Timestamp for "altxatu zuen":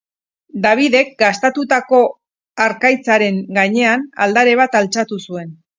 4.85-5.59